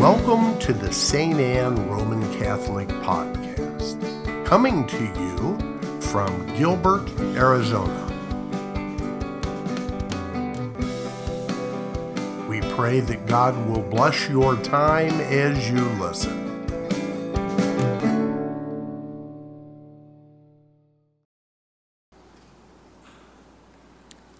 [0.00, 1.38] Welcome to the St.
[1.38, 8.06] Anne Roman Catholic Podcast, coming to you from Gilbert, Arizona.
[12.48, 16.46] We pray that God will bless your time as you listen.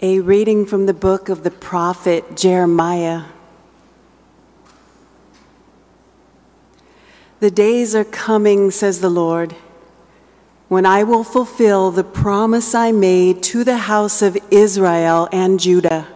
[0.00, 3.24] A reading from the book of the prophet Jeremiah.
[7.40, 9.54] The days are coming, says the Lord,
[10.66, 16.08] when I will fulfill the promise I made to the house of Israel and Judah.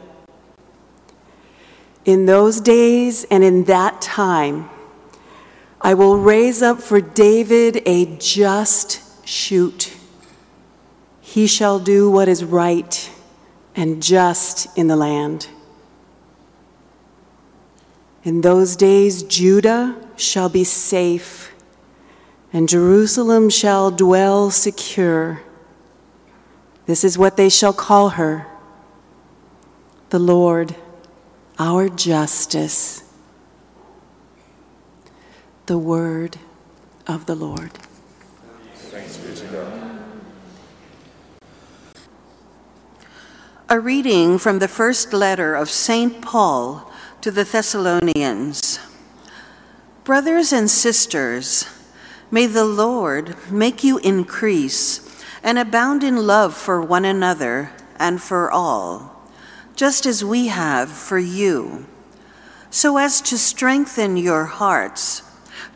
[2.05, 4.69] In those days and in that time,
[5.81, 9.97] I will raise up for David a just shoot.
[11.21, 13.11] He shall do what is right
[13.77, 15.47] and just in the land.
[18.25, 21.53] In those days, Judah shall be safe,
[22.53, 25.43] and Jerusalem shall dwell secure.
[26.87, 28.47] This is what they shall call her
[30.13, 30.77] the Lord,
[31.59, 33.03] our justice.
[35.65, 36.39] The word
[37.07, 37.73] of the Lord.
[38.75, 40.03] Thanks be to God.
[43.71, 46.21] A reading from the first letter of St.
[46.21, 48.79] Paul to the Thessalonians.
[50.05, 51.65] Brothers and sisters,
[52.29, 58.51] may the Lord make you increase and abound in love for one another and for
[58.51, 59.31] all,
[59.77, 61.87] just as we have for you,
[62.69, 65.23] so as to strengthen your hearts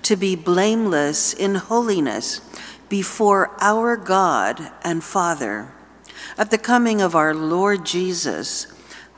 [0.02, 2.40] to be blameless in holiness
[2.88, 5.70] before our God and Father
[6.36, 8.66] at the coming of our Lord Jesus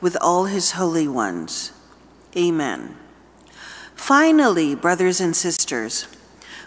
[0.01, 1.71] with all his holy ones.
[2.37, 2.95] Amen.
[3.99, 6.07] Finally, brothers and sisters,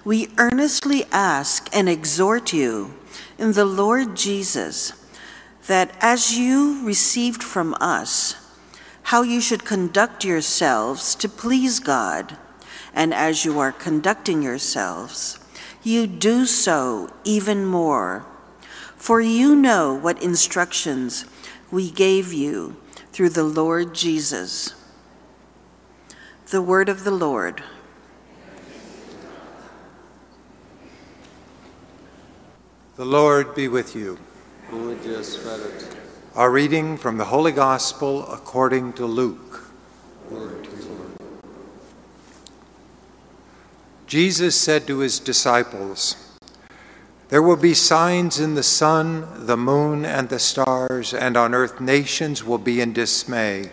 [0.04, 2.94] we earnestly ask and exhort you
[3.36, 4.92] in the Lord Jesus
[5.66, 8.36] that as you received from us
[9.04, 12.36] how you should conduct yourselves to please God,
[12.94, 15.40] and as you are conducting yourselves,
[15.82, 18.24] you do so even more
[18.94, 21.24] for you know what instructions
[21.72, 22.76] we gave you
[23.10, 24.74] through the Lord Jesus.
[26.52, 27.62] The word of the Lord.
[32.96, 34.18] The Lord be with you.
[34.70, 35.96] And with your spirit.
[36.34, 39.72] Our reading from the Holy Gospel according to Luke.
[40.30, 41.40] Lord, Lord.
[44.06, 46.36] Jesus said to his disciples,
[47.30, 51.80] There will be signs in the sun, the moon, and the stars, and on earth
[51.80, 53.70] nations will be in dismay,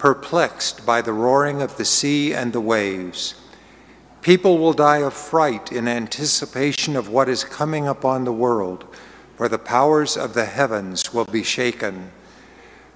[0.00, 3.34] perplexed by the roaring of the sea and the waves.
[4.22, 8.86] People will die of fright in anticipation of what is coming upon the world,
[9.36, 12.10] for the powers of the heavens will be shaken.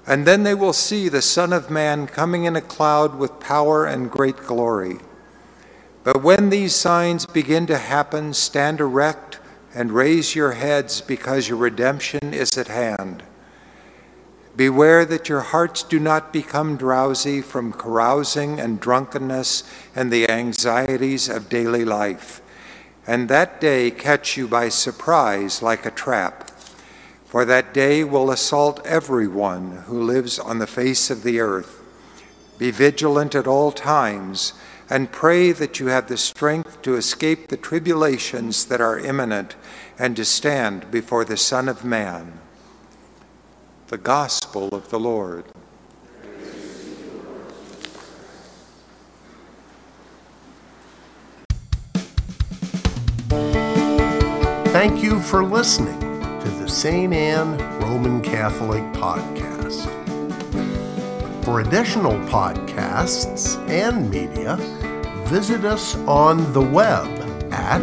[0.06, 3.84] And then they will see the Son of Man coming in a cloud with power
[3.84, 4.96] and great glory.
[6.04, 9.40] But when these signs begin to happen, stand erect
[9.74, 13.24] and raise your heads because your redemption is at hand.
[14.56, 19.64] Beware that your hearts do not become drowsy from carousing and drunkenness
[19.96, 22.40] and the anxieties of daily life,
[23.04, 26.52] and that day catch you by surprise like a trap.
[27.24, 31.82] For that day will assault everyone who lives on the face of the earth.
[32.56, 34.52] Be vigilant at all times
[34.88, 39.56] and pray that you have the strength to escape the tribulations that are imminent
[39.98, 42.38] and to stand before the Son of Man.
[43.88, 45.44] The Gospel of the Lord.
[54.72, 57.12] Thank you for listening to the St.
[57.12, 59.84] Anne Roman Catholic Podcast.
[61.44, 64.56] For additional podcasts and media,
[65.28, 67.06] visit us on the web
[67.52, 67.82] at